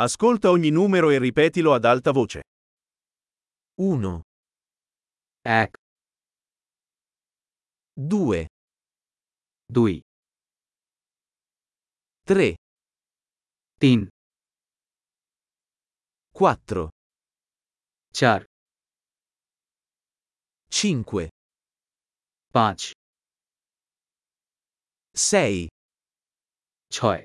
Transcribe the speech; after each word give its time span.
Ascolta 0.00 0.50
ogni 0.50 0.70
numero 0.70 1.10
e 1.10 1.18
ripetilo 1.18 1.74
ad 1.74 1.84
alta 1.84 2.12
voce. 2.12 2.42
1 3.80 4.20
Ek 5.44 5.76
2 7.96 8.46
Dui. 9.66 10.00
3 12.24 12.54
Tin. 13.76 14.06
4 16.32 16.88
Char. 18.12 18.44
5 20.70 21.28
Panch 22.52 22.92
6 25.12 25.66
Choi. 26.88 27.24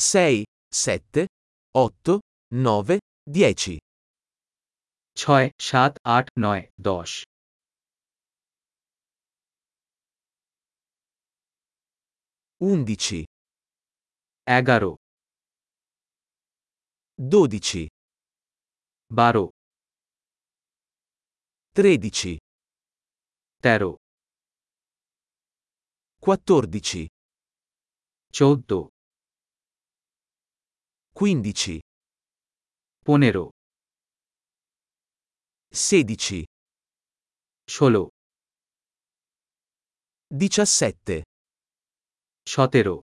6, 0.00 0.44
7, 0.70 1.26
8, 1.74 2.20
9, 2.52 2.98
10. 3.26 3.78
6, 5.16 5.50
7, 5.58 5.96
8, 6.04 6.28
9, 6.36 6.70
10. 6.78 7.24
Undici. 12.60 13.24
Egaro. 14.44 14.96
Dodici. 17.16 17.88
Baro. 19.12 19.50
Tredici. 21.72 22.38
Tero. 23.60 23.96
Quattordici. 26.20 27.08
Ciotto. 28.30 28.90
15, 31.17 31.79
পনেরো 33.07 33.45
16, 35.73 36.45
ষোলো 37.69 38.03
17, 40.31 41.21
সতেরো 42.47 42.95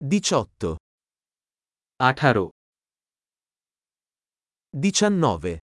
18, 0.00 0.76
আঠারো 2.00 2.46
19, 4.74 5.58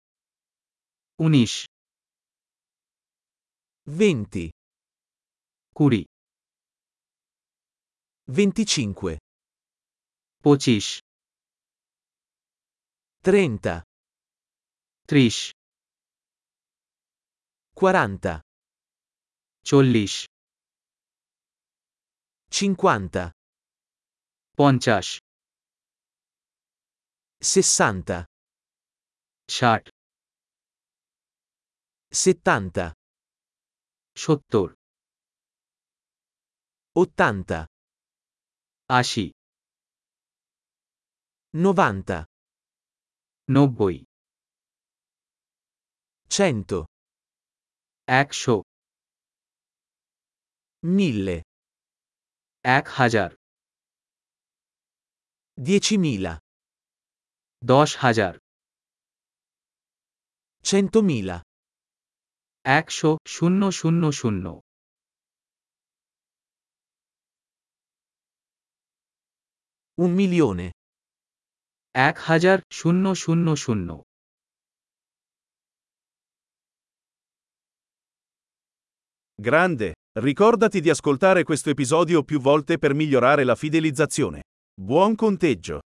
উনিশ 1.19 1.53
20, 3.87 4.49
কুড়ি 5.75 6.01
25, 8.27 9.20
পঁচিশ 10.45 10.85
30, 13.25 13.81
ত্রিশ 15.09 15.37
40, 17.77 18.39
চল্লিশ 19.65 20.13
50, 22.51 23.29
পঞ্চাশ 24.59 25.07
60, 27.43 28.23
ষাট 29.49 29.83
70, 32.13 32.91
সত্তর 34.17 34.67
80, 36.95 37.65
আশি 38.89 39.25
90, 41.53 42.17
নব্বই 43.49 43.95
100, 46.31 46.85
একশো 48.07 48.55
1000, 50.83 51.41
এক 52.65 52.85
হাজার 52.97 53.29
10.000, 55.57 56.37
দশ 57.61 57.89
হাজার 57.97 58.33
100.000, 60.65 61.39
একশো 62.65 63.09
শূন্য 63.27 63.61
শূন্য 63.79 64.03
শূন্য 64.19 64.45
un 69.97 70.11
milione, 70.19 70.67
এক 71.91 72.15
হাজার 72.27 72.57
শূন্য 72.77 73.05
শূন্য 73.15 73.47
শূন্য 73.55 73.89
Grande! 79.39 79.93
Ricordati 80.19 80.81
di 80.81 80.89
ascoltare 80.89 81.43
questo 81.43 81.69
episodio 81.69 82.23
più 82.23 82.39
volte 82.39 82.79
per 82.79 82.95
migliorare 82.95 83.43
la 83.43 83.53
fidelizzazione. 83.53 84.41
Buon 84.73 85.13
conteggio! 85.13 85.80